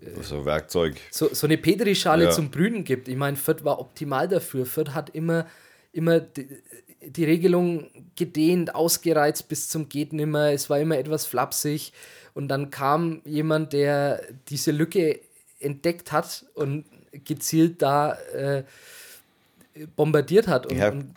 [0.00, 0.96] äh, so Werkzeug.
[1.10, 2.30] So, so eine Petrischale ja.
[2.30, 3.08] zum Brüten gibt.
[3.08, 4.66] Ich meine, Fürth war optimal dafür.
[4.66, 5.46] Fürth hat immer,
[5.92, 6.48] immer die,
[7.00, 10.52] die Regelung gedehnt, ausgereizt bis zum geht nimmer.
[10.52, 11.92] Es war immer etwas flapsig
[12.34, 15.20] Und dann kam jemand, der diese Lücke
[15.60, 16.84] entdeckt hat und
[17.24, 18.64] gezielt da äh,
[19.96, 20.66] bombardiert hat.
[20.70, 20.90] Und, Ja.
[20.90, 21.14] und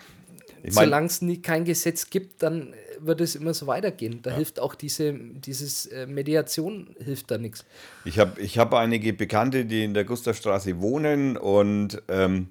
[0.68, 4.22] solange es kein Gesetz gibt, dann wird es immer so weitergehen.
[4.22, 7.66] Da hilft auch diese dieses äh, Mediation hilft da nichts.
[8.06, 12.50] Ich habe ich hab einige Bekannte, die in der Gustavstraße wohnen und ähm,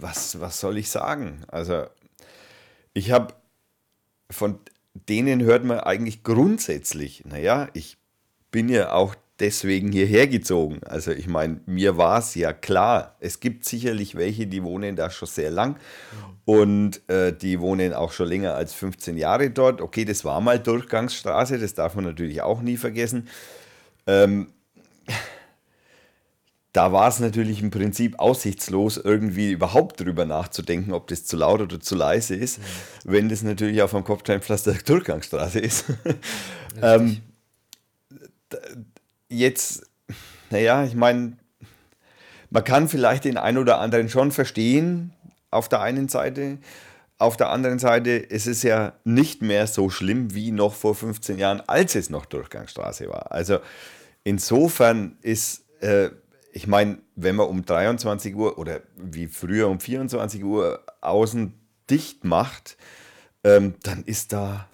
[0.00, 1.42] was, was soll ich sagen?
[1.48, 1.86] Also
[2.92, 3.34] ich habe
[4.30, 4.58] von
[5.08, 7.96] denen hört man eigentlich grundsätzlich, naja, ich
[8.50, 10.80] bin ja auch deswegen hierher gezogen.
[10.84, 15.10] Also ich meine, mir war es ja klar, es gibt sicherlich welche, die wohnen da
[15.10, 15.76] schon sehr lang
[16.44, 19.80] und äh, die wohnen auch schon länger als 15 Jahre dort.
[19.80, 23.28] Okay, das war mal Durchgangsstraße, das darf man natürlich auch nie vergessen.
[24.06, 24.48] Ähm,
[26.72, 31.62] da war es natürlich im Prinzip aussichtslos, irgendwie überhaupt drüber nachzudenken, ob das zu laut
[31.62, 32.60] oder zu leise ist,
[33.04, 35.86] wenn das natürlich auf einem Kopfsteinpflaster Durchgangsstraße ist.
[36.82, 37.22] ähm,
[39.28, 39.82] jetzt,
[40.50, 41.36] naja, ich meine,
[42.50, 45.12] man kann vielleicht den einen oder anderen schon verstehen,
[45.50, 46.58] auf der einen Seite.
[47.18, 51.38] Auf der anderen Seite, es ist ja nicht mehr so schlimm wie noch vor 15
[51.38, 53.32] Jahren, als es noch Durchgangsstraße war.
[53.32, 53.58] Also
[54.22, 56.10] insofern ist, äh,
[56.52, 61.54] ich meine, wenn man um 23 Uhr oder wie früher um 24 Uhr außen
[61.88, 62.76] dicht macht,
[63.44, 64.68] ähm, dann ist da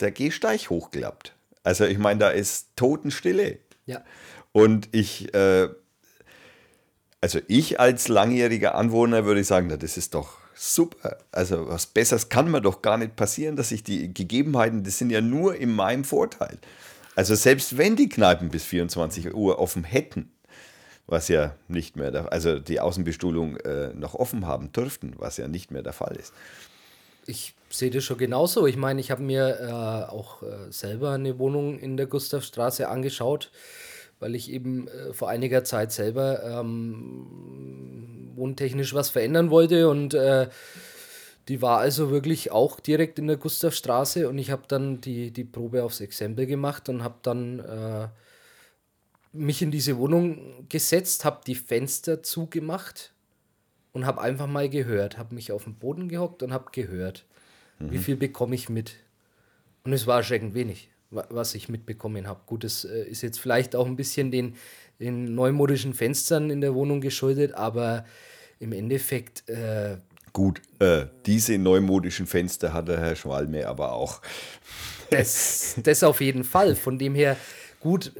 [0.00, 1.34] der Gehsteig hochgelappt.
[1.62, 3.58] Also ich meine, da ist Totenstille.
[3.88, 4.04] Ja.
[4.52, 5.68] Und ich, äh,
[7.20, 11.18] also ich als langjähriger Anwohner würde sagen, na, das ist doch super.
[11.32, 15.10] Also was Besseres kann mir doch gar nicht passieren, dass ich die Gegebenheiten, das sind
[15.10, 16.58] ja nur in meinem Vorteil.
[17.16, 20.30] Also selbst wenn die Kneipen bis 24 Uhr offen hätten,
[21.06, 25.48] was ja nicht mehr, der, also die Außenbestuhlung äh, noch offen haben dürften, was ja
[25.48, 26.34] nicht mehr der Fall ist.
[27.28, 28.66] Ich sehe das schon genauso.
[28.66, 33.50] Ich meine, ich habe mir äh, auch äh, selber eine Wohnung in der Gustavstraße angeschaut,
[34.18, 40.48] weil ich eben äh, vor einiger Zeit selber ähm, wohntechnisch was verändern wollte und äh,
[41.48, 45.44] die war also wirklich auch direkt in der Gustavstraße und ich habe dann die, die
[45.44, 48.08] Probe aufs Exempel gemacht und habe dann äh,
[49.32, 53.12] mich in diese Wohnung gesetzt, habe die Fenster zugemacht
[53.98, 57.24] und habe einfach mal gehört, habe mich auf den Boden gehockt und habe gehört,
[57.80, 58.94] wie viel bekomme ich mit.
[59.84, 62.40] Und es war erschreckend wenig, wa- was ich mitbekommen habe.
[62.46, 64.54] Gut, das äh, ist jetzt vielleicht auch ein bisschen den,
[65.00, 68.04] den neumodischen Fenstern in der Wohnung geschuldet, aber
[68.60, 69.98] im Endeffekt, äh,
[70.32, 74.20] Gut, äh, diese neumodischen Fenster hat der Herr Schwalme aber auch.
[75.10, 76.76] das, das auf jeden Fall.
[76.76, 77.36] Von dem her,
[77.80, 78.12] gut,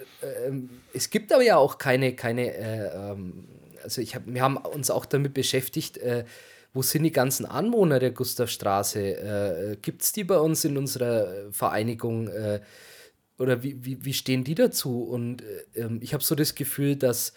[0.46, 3.44] ähm, es gibt aber ja auch keine, keine äh, ähm,
[3.88, 6.26] also ich hab, wir haben uns auch damit beschäftigt, äh,
[6.74, 9.00] wo sind die ganzen Anwohner der Gustavstraße?
[9.00, 12.28] Äh, Gibt es die bei uns in unserer Vereinigung?
[12.28, 12.60] Äh,
[13.38, 15.02] oder wie, wie, wie stehen die dazu?
[15.04, 17.32] Und äh, ähm, ich habe so das Gefühl, dass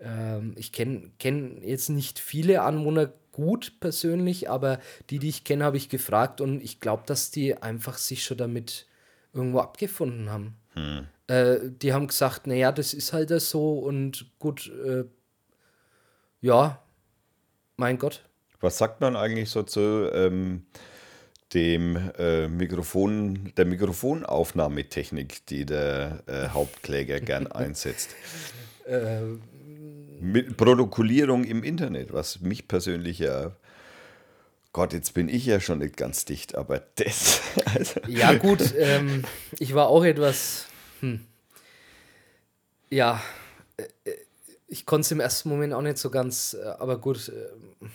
[0.00, 5.64] ähm, ich kenne kenn jetzt nicht viele Anwohner gut persönlich, aber die, die ich kenne,
[5.64, 8.86] habe ich gefragt und ich glaube, dass die einfach sich schon damit
[9.32, 10.56] irgendwo abgefunden haben.
[11.28, 15.04] Äh, die haben gesagt, naja, das ist halt das so und gut, äh,
[16.42, 16.78] ja,
[17.76, 18.22] mein Gott.
[18.60, 20.66] Was sagt man eigentlich so zu ähm,
[21.54, 28.10] dem äh, Mikrofon, der Mikrofonaufnahmetechnik, die der äh, Hauptkläger gern einsetzt?
[30.20, 33.52] Mit Protokollierung im Internet, was mich persönlich ja.
[34.72, 37.40] Gott, jetzt bin ich ja schon nicht ganz dicht, aber das.
[37.74, 39.24] Also, Ja, gut, ähm,
[39.58, 40.66] ich war auch etwas.
[41.00, 41.20] Hm,
[42.90, 43.22] ja,
[43.76, 44.16] äh, äh,
[44.72, 47.28] ich konnte es im ersten Moment auch nicht so ganz, äh, aber gut.
[47.28, 47.86] Äh,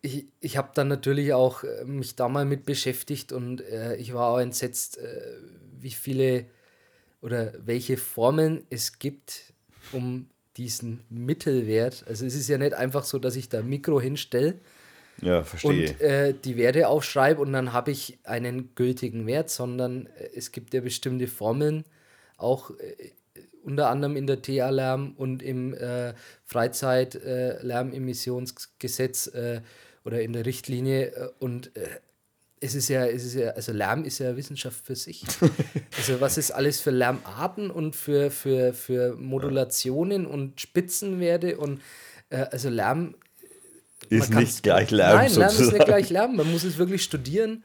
[0.00, 4.14] ich ich habe dann natürlich auch äh, mich da mal mit beschäftigt und äh, ich
[4.14, 5.20] war auch entsetzt, äh,
[5.80, 6.46] wie viele
[7.20, 9.52] oder welche Formeln es gibt,
[9.90, 12.04] um diesen Mittelwert.
[12.06, 14.54] Also es ist ja nicht einfach so, dass ich da ein Mikro hinstelle
[15.20, 15.90] ja, verstehe.
[15.90, 20.72] und äh, die Werte aufschreibe und dann habe ich einen gültigen Wert, sondern es gibt
[20.74, 21.84] ja bestimmte Formeln,
[22.36, 22.70] auch
[23.68, 26.14] unter anderem in der TA-Lärm und im äh,
[26.46, 29.60] Freizeit-Lärmemissionsgesetz äh,
[30.04, 31.86] oder in der Richtlinie äh, und äh,
[32.60, 35.24] es ist ja, es ist ja, also Lärm ist ja Wissenschaft für sich.
[35.96, 41.80] Also was ist alles für Lärmarten und für, für, für Modulationen und Spitzenwerte und
[42.30, 43.14] äh, also Lärm
[44.10, 45.76] ist nicht gleich Lärm Nein, Lärm ist sozusagen.
[45.78, 46.36] nicht gleich Lärm.
[46.36, 47.64] Man muss es wirklich studieren,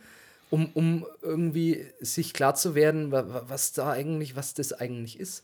[0.49, 5.19] um, um irgendwie sich klar zu werden, wa- wa- was da eigentlich, was das eigentlich
[5.19, 5.43] ist.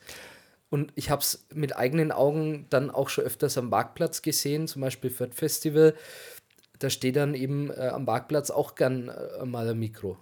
[0.70, 4.82] Und ich habe es mit eigenen Augen dann auch schon öfters am Marktplatz gesehen, zum
[4.82, 5.96] Beispiel Fürth Festival.
[6.78, 10.18] Da steht dann eben äh, am Marktplatz auch gern äh, mal ein Mikro.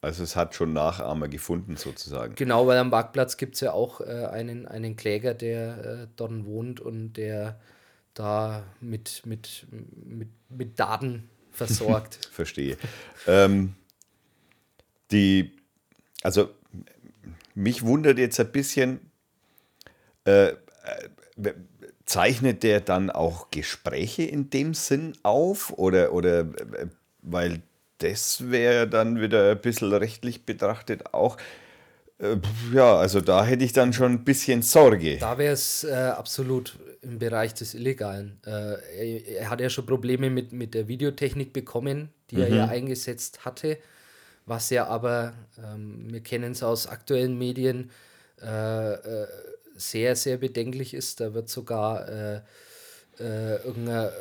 [0.00, 2.34] Also es hat schon Nachahmer gefunden sozusagen.
[2.36, 6.44] Genau, weil am Marktplatz gibt es ja auch äh, einen, einen Kläger, der äh, dort
[6.44, 7.58] wohnt und der
[8.14, 9.66] da mit, mit,
[10.04, 12.28] mit, mit Daten versorgt.
[12.32, 12.76] Verstehe.
[13.26, 13.74] ähm,
[15.10, 15.52] die,
[16.22, 16.50] also
[17.54, 19.00] mich wundert jetzt ein bisschen,
[20.28, 21.54] äh, äh,
[22.04, 25.72] zeichnet der dann auch Gespräche in dem Sinn auf?
[25.78, 26.46] Oder, oder
[27.22, 27.62] weil
[27.98, 31.36] das wäre dann wieder ein bisschen rechtlich betrachtet auch.
[32.18, 32.36] Äh,
[32.72, 35.18] ja, also da hätte ich dann schon ein bisschen Sorge.
[35.18, 38.40] Da wäre es äh, absolut im Bereich des Illegalen.
[38.44, 42.42] Äh, er, er, hat ja schon Probleme mit, mit der Videotechnik bekommen, die mhm.
[42.42, 43.78] er ja eingesetzt hatte,
[44.46, 47.90] was ja aber, ähm, wir kennen es aus aktuellen Medien,
[48.40, 48.94] äh,
[49.78, 51.20] sehr, sehr bedenklich ist.
[51.20, 52.42] Da wird sogar äh,
[53.18, 54.12] irgendeine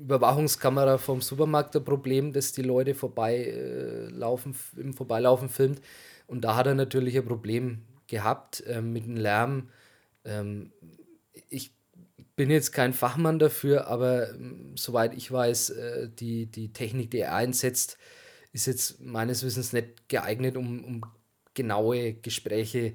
[0.00, 5.80] Überwachungskamera vom Supermarkt ein Problem, dass die Leute vorbeilaufen, äh, im Vorbeilaufen filmt.
[6.26, 9.68] Und da hat er natürlich ein Problem gehabt äh, mit dem Lärm.
[10.24, 10.72] Ähm,
[11.48, 11.72] ich
[12.36, 17.18] bin jetzt kein Fachmann dafür, aber ähm, soweit ich weiß, äh, die, die Technik, die
[17.18, 17.98] er einsetzt,
[18.52, 21.00] ist jetzt meines Wissens nicht geeignet, um, um
[21.54, 22.94] genaue Gespräche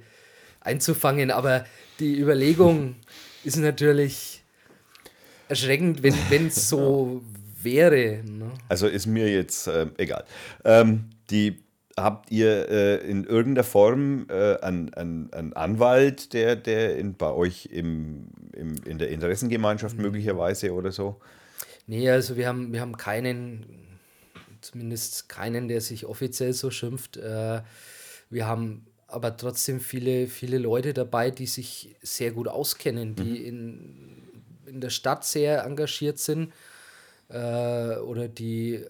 [0.66, 1.32] einzufangen.
[1.32, 1.66] Aber
[2.00, 2.96] die Überlegung
[3.44, 4.44] ist natürlich
[5.48, 7.24] erschreckend, wenn es so
[7.62, 8.24] wäre.
[8.24, 8.52] Ne?
[8.70, 10.26] Also ist mir jetzt äh, egal.
[10.64, 11.60] Ähm, die
[11.98, 17.32] habt ihr äh, in irgendeiner Form äh, einen, einen, einen, Anwalt, der, der in, bei
[17.32, 20.04] euch im, im, in der Interessengemeinschaft mhm.
[20.04, 21.20] möglicherweise oder so?
[21.88, 23.66] Nee, also wir haben, wir haben keinen,
[24.62, 27.18] zumindest keinen, der sich offiziell so schimpft.
[27.18, 27.62] Äh,
[28.30, 33.46] wir haben aber trotzdem viele, viele Leute dabei, die sich sehr gut auskennen, die mhm.
[33.46, 34.16] in
[34.76, 36.52] in der Stadt sehr engagiert sind
[37.30, 38.90] äh, oder die äh,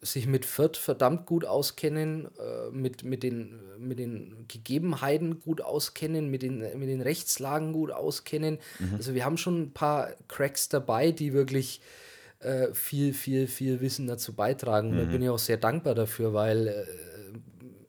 [0.00, 6.30] sich mit Fürth verdammt gut auskennen, äh, mit, mit, den, mit den Gegebenheiten gut auskennen,
[6.30, 8.58] mit den, mit den Rechtslagen gut auskennen.
[8.78, 8.94] Mhm.
[8.96, 11.80] Also wir haben schon ein paar Cracks dabei, die wirklich
[12.40, 14.92] äh, viel, viel, viel Wissen dazu beitragen.
[14.92, 14.98] Mhm.
[14.98, 16.86] Da bin ich auch sehr dankbar dafür, weil äh,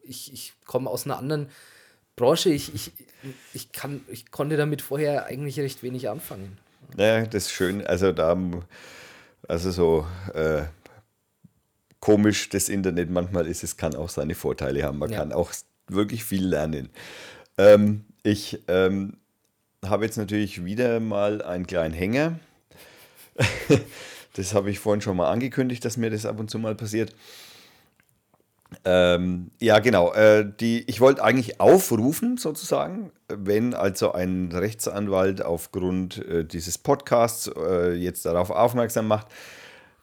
[0.10, 1.48] ich, ich komme aus einer anderen
[2.15, 2.50] Branche.
[2.50, 2.91] Ich, ich,
[3.54, 6.58] ich, kann, ich konnte damit vorher eigentlich recht wenig anfangen.
[6.98, 7.86] Ja, das ist schön.
[7.86, 8.38] Also da,
[9.48, 10.63] also so äh,
[12.00, 14.98] komisch das Internet manchmal ist, es kann auch seine Vorteile haben.
[14.98, 15.19] Man ja.
[15.19, 15.54] kann auch
[15.88, 16.89] wirklich viel lernen.
[17.58, 19.17] Ähm, ich ähm,
[19.86, 22.39] habe jetzt natürlich wieder mal einen kleinen Hänger.
[24.34, 27.13] das habe ich vorhin schon mal angekündigt, dass mir das ab und zu mal passiert.
[28.86, 30.13] Ähm, ja, genau.
[30.13, 37.49] Äh, die, ich wollte eigentlich aufrufen, sozusagen, wenn also ein Rechtsanwalt aufgrund äh, dieses Podcasts
[37.55, 39.27] äh, jetzt darauf aufmerksam macht.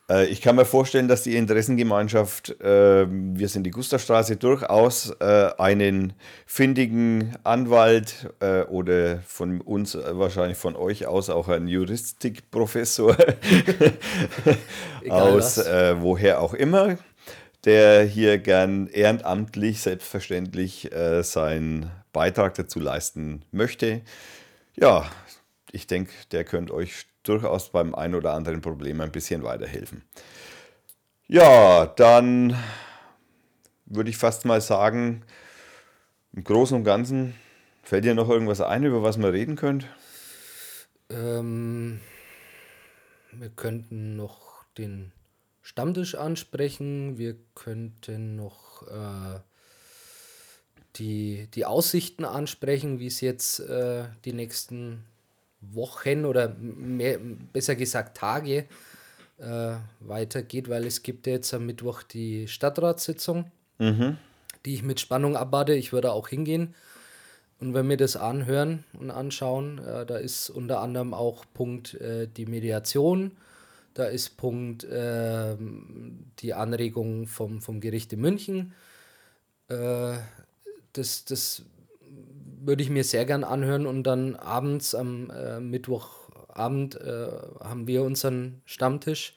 [0.09, 5.51] Äh, ich kann mir vorstellen, dass die Interessengemeinschaft, äh, wir sind die Gustavstraße, durchaus äh,
[5.59, 6.13] einen
[6.47, 8.31] findigen Anwalt
[8.69, 13.17] oder von uns, wahrscheinlich von euch aus, auch einen Juristikprofessor
[15.09, 16.97] aus woher auch immer
[17.67, 24.03] der hier gern ehrenamtlich, selbstverständlich äh, seinen Beitrag dazu leisten möchte.
[24.77, 25.11] Ja,
[25.73, 30.03] ich denke, der könnte euch durchaus beim ein oder anderen Problem ein bisschen weiterhelfen.
[31.27, 32.57] Ja, dann
[33.85, 35.25] würde ich fast mal sagen,
[36.33, 37.35] im Großen und Ganzen
[37.83, 39.89] fällt dir noch irgendwas ein, über was man reden könnte?
[41.11, 42.01] Ähm,
[43.33, 45.13] wir könnten noch den
[45.67, 47.19] Stammtisch ansprechen.
[47.19, 49.41] Wir könnten noch äh,
[50.95, 55.05] die, die Aussichten ansprechen, wie es jetzt äh, die nächsten
[55.61, 57.19] Wochen oder mehr,
[57.53, 58.67] besser gesagt Tage
[59.39, 64.19] äh, weitergeht, weil es gibt ja jetzt am Mittwoch die Stadtratssitzung, mhm.
[64.65, 65.75] die ich mit Spannung abwarte.
[65.75, 66.77] Ich würde auch hingehen.
[67.59, 72.29] Und wenn wir das anhören und anschauen, äh, da ist unter anderem auch Punkt äh,
[72.29, 73.33] die Mediation
[73.97, 75.57] da ist Punkt äh,
[76.41, 78.75] die Anregung vom, vom Gericht in München.
[79.69, 80.19] Äh,
[80.93, 81.63] das, das
[82.61, 87.29] würde ich mir sehr gern anhören und dann abends am äh, Mittwochabend äh,
[87.61, 89.35] haben wir unseren Stammtisch,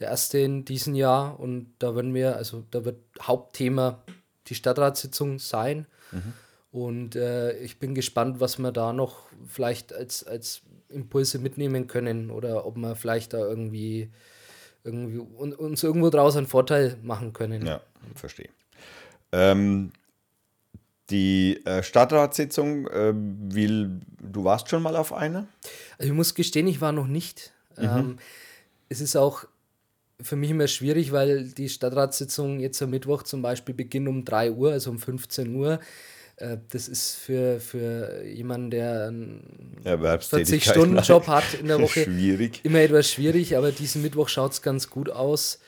[0.00, 4.02] der erste in diesem Jahr und da werden wir, also da wird Hauptthema
[4.48, 5.86] die Stadtratssitzung sein.
[6.10, 6.32] Mhm.
[6.72, 10.62] Und äh, ich bin gespannt, was wir da noch vielleicht als, als
[10.94, 14.10] Impulse mitnehmen können oder ob wir vielleicht da irgendwie,
[14.82, 17.66] irgendwie uns irgendwo draus einen Vorteil machen können.
[17.66, 17.80] Ja,
[18.14, 18.48] verstehe.
[19.32, 19.92] Ähm,
[21.10, 25.46] die äh, Stadtratssitzung, äh, will, du warst schon mal auf einer?
[25.98, 27.52] Also ich muss gestehen, ich war noch nicht.
[27.76, 27.84] Mhm.
[27.84, 28.18] Ähm,
[28.88, 29.46] es ist auch
[30.20, 34.52] für mich immer schwierig, weil die Stadtratssitzung jetzt am Mittwoch zum Beispiel beginnt um 3
[34.52, 35.80] Uhr, also um 15 Uhr.
[36.36, 42.60] Äh, das ist für, für jemanden, der einen 40-Stunden-Job hat in der Woche schwierig.
[42.64, 45.60] immer etwas schwierig, aber diesen Mittwoch schaut es ganz gut aus.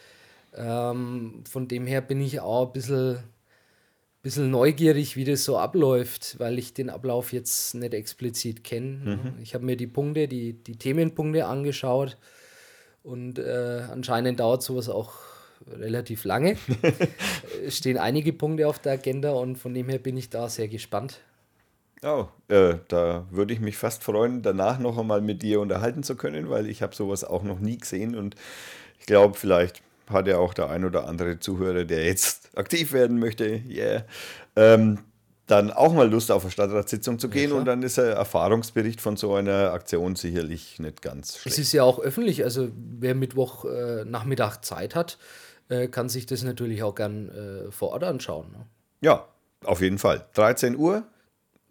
[0.55, 3.19] Ähm, von dem her bin ich auch ein bisschen,
[4.23, 9.21] bisschen neugierig, wie das so abläuft, weil ich den Ablauf jetzt nicht explizit kenne.
[9.23, 9.43] Mhm.
[9.43, 12.17] Ich habe mir die Punkte, die, die Themenpunkte angeschaut
[13.05, 15.36] und äh, anscheinend dauert sowas auch
[15.67, 16.57] relativ lange.
[17.67, 20.69] es stehen einige Punkte auf der Agenda und von dem her bin ich da sehr
[20.69, 21.21] gespannt.
[22.03, 26.15] Oh, äh, da würde ich mich fast freuen, danach noch einmal mit dir unterhalten zu
[26.15, 28.37] können, weil ich habe sowas auch noch nie gesehen und
[29.01, 33.19] ich glaube, vielleicht hat ja auch der ein oder andere Zuhörer, der jetzt aktiv werden
[33.19, 34.05] möchte, yeah,
[34.57, 34.99] ähm,
[35.47, 39.01] dann auch mal Lust auf eine Stadtratssitzung zu gehen ja, und dann ist ein Erfahrungsbericht
[39.01, 41.57] von so einer Aktion sicherlich nicht ganz schlecht.
[41.57, 45.19] Es ist ja auch öffentlich, also wer Mittwoch äh, Nachmittag Zeit hat,
[45.69, 48.53] äh, kann sich das natürlich auch gern äh, vor Ort anschauen.
[48.53, 48.67] Ne?
[49.01, 49.27] Ja,
[49.65, 50.27] auf jeden Fall.
[50.35, 51.05] 13 Uhr.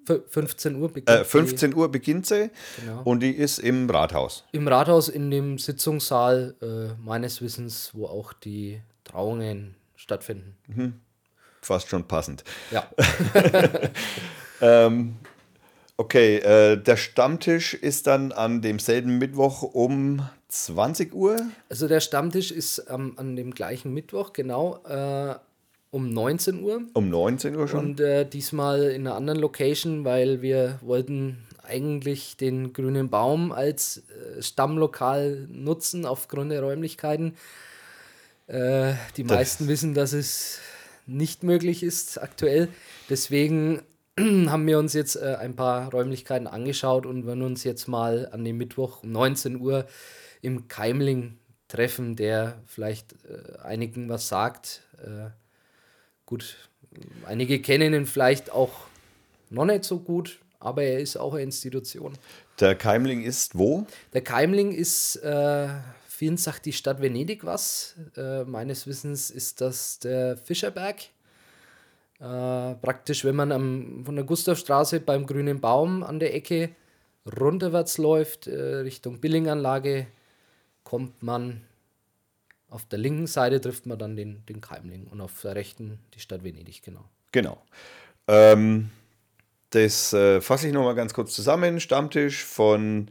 [0.06, 3.02] 15 Uhr beginnt, äh, 15 Uhr beginnt sie genau.
[3.06, 4.44] und die ist im Rathaus.
[4.52, 10.56] Im Rathaus in dem Sitzungssaal äh, meines Wissens, wo auch die Trauungen stattfinden.
[10.68, 11.02] Mhm.
[11.62, 12.44] Fast schon passend.
[12.70, 12.88] Ja.
[14.62, 15.16] ähm,
[15.98, 20.30] okay, äh, der Stammtisch ist dann an demselben Mittwoch um
[20.64, 21.38] 20 Uhr?
[21.70, 25.36] Also der Stammtisch ist ähm, an dem gleichen Mittwoch, genau, äh,
[25.92, 26.82] um 19 Uhr.
[26.94, 27.86] Um 19 Uhr schon?
[27.86, 34.04] Und äh, diesmal in einer anderen Location, weil wir wollten eigentlich den grünen Baum als
[34.38, 37.36] äh, Stammlokal nutzen aufgrund der Räumlichkeiten.
[38.48, 40.60] Äh, die das meisten wissen, dass es
[41.08, 42.68] nicht möglich ist aktuell.
[43.10, 43.82] Deswegen
[44.20, 48.44] haben wir uns jetzt äh, ein paar Räumlichkeiten angeschaut und werden uns jetzt mal an
[48.44, 49.86] dem Mittwoch um 19 Uhr
[50.46, 51.38] im Keimling
[51.68, 54.84] treffen, der vielleicht äh, einigen was sagt.
[55.04, 55.32] Äh,
[56.26, 56.56] gut,
[57.26, 58.88] einige kennen ihn vielleicht auch
[59.50, 62.14] noch nicht so gut, aber er ist auch eine Institution.
[62.60, 63.86] Der Keimling ist wo?
[64.14, 65.68] Der Keimling ist, äh,
[66.08, 67.96] vielen sagt die Stadt Venedig was.
[68.16, 70.98] Äh, meines Wissens ist das der Fischerberg.
[72.20, 76.70] Äh, praktisch, wenn man am, von der Gustavstraße beim Grünen Baum an der Ecke
[77.40, 80.08] runterwärts läuft, äh, Richtung Billinganlage,
[80.86, 81.62] kommt man
[82.70, 86.20] auf der linken Seite trifft man dann den, den Keimling und auf der rechten die
[86.20, 87.06] Stadt Venedig, genau.
[87.32, 87.62] Genau.
[88.28, 88.90] Ähm,
[89.70, 91.80] das äh, fasse ich nochmal ganz kurz zusammen.
[91.80, 93.10] Stammtisch von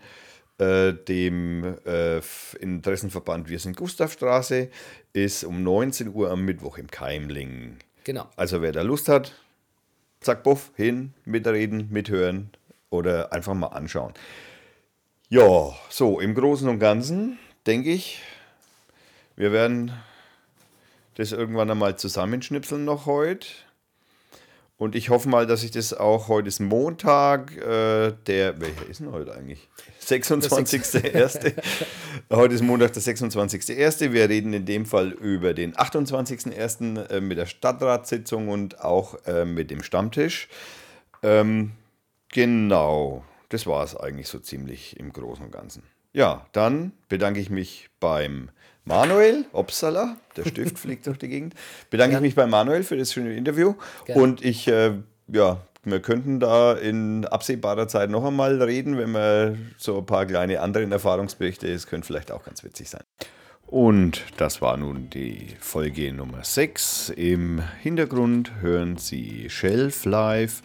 [0.59, 2.21] äh, dem äh,
[2.59, 4.71] Interessenverband Wir sind Gustavstraße
[5.13, 7.79] ist um 19 Uhr am Mittwoch im Keimling.
[8.05, 8.29] Genau.
[8.37, 9.33] Also wer da Lust hat,
[10.21, 12.51] zack, buff, hin, mitreden, mithören
[12.91, 14.13] oder einfach mal anschauen.
[15.29, 18.21] Ja, so im Großen und Ganzen denke ich,
[19.37, 19.93] wir werden
[21.17, 23.47] das irgendwann einmal zusammenschnipseln noch heute.
[24.77, 29.01] Und ich hoffe mal, dass ich das auch heute ist Montag, äh, der, welcher ist
[29.01, 29.69] denn heute eigentlich?
[30.05, 31.55] 26.01.
[32.31, 34.13] heute ist Montag, der 26.01.
[34.13, 37.09] Wir reden in dem Fall über den 28.01.
[37.09, 40.49] Äh, mit der Stadtratssitzung und auch äh, mit dem Stammtisch.
[41.23, 41.73] Ähm,
[42.33, 45.85] genau, das war es eigentlich so ziemlich im Großen und Ganzen.
[46.15, 48.51] Ja, dann bedanke ich mich beim
[48.85, 51.55] Manuel Opsala, der Stift fliegt durch die Gegend.
[51.91, 52.19] Bedanke ja.
[52.19, 53.75] ich mich bei Manuel für das schöne Interview.
[54.07, 54.23] Gerne.
[54.23, 54.93] Und ich, äh,
[55.27, 60.25] ja, wir könnten da in absehbarer Zeit noch einmal reden, wenn wir so ein paar
[60.25, 63.03] kleine andere Erfahrungsberichte, es könnte vielleicht auch ganz witzig sein.
[63.67, 67.11] Und das war nun die Folge Nummer 6.
[67.17, 70.63] Im Hintergrund hören Sie Shelf Live,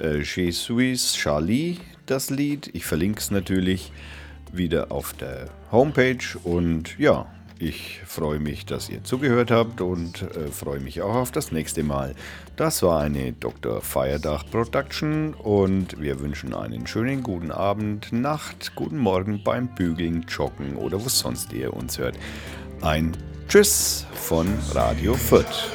[0.00, 2.70] äh, Je suis Charlie, das Lied.
[2.72, 3.92] Ich verlinke es natürlich
[4.52, 7.26] wieder auf der Homepage und ja,
[7.60, 11.82] ich freue mich, dass ihr zugehört habt und äh, freue mich auch auf das nächste
[11.82, 12.14] Mal.
[12.56, 13.80] Das war eine Dr.
[13.80, 20.76] Feierdach Production und wir wünschen einen schönen guten Abend, Nacht, guten Morgen beim Bügeln, Joggen
[20.76, 22.16] oder wo sonst ihr uns hört.
[22.80, 23.16] Ein
[23.48, 25.72] Tschüss von Radio Fürth.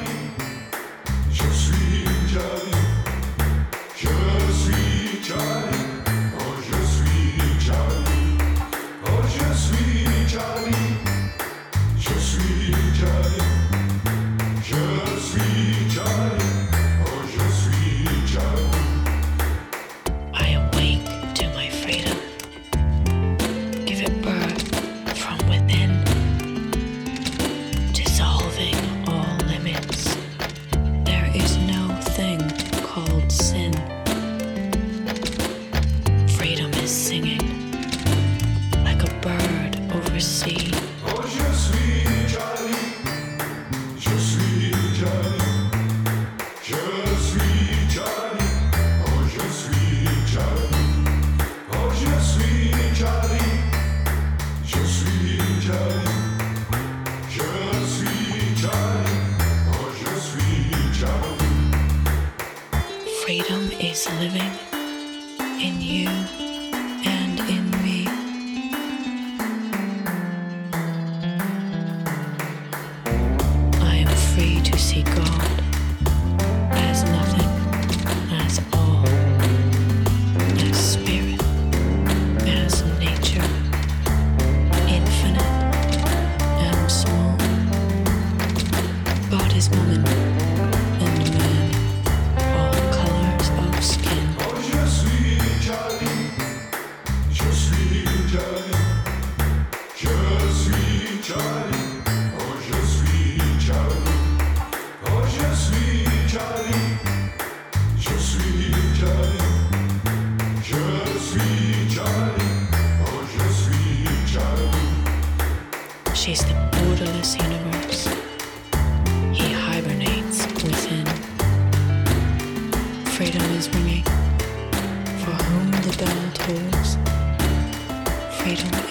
[98.36, 98.83] Suis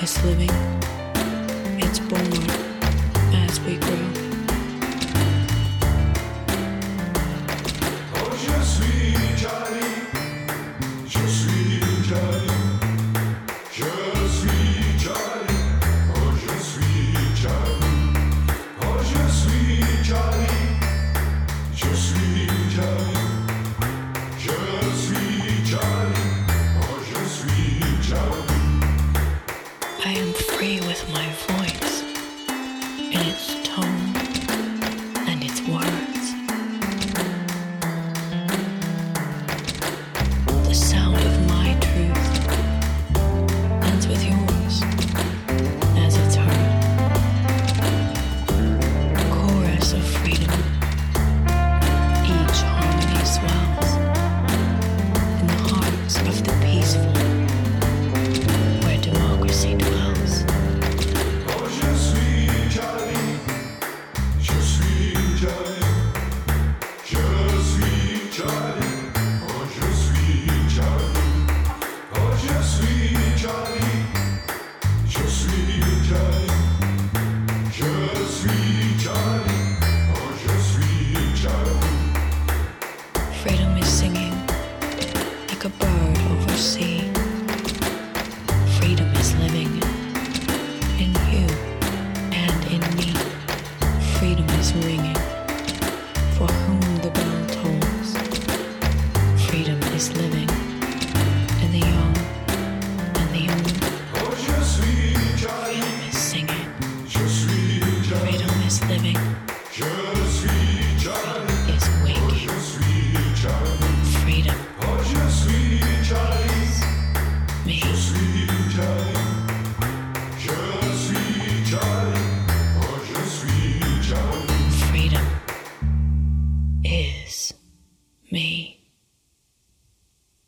[0.04, 0.83] is living.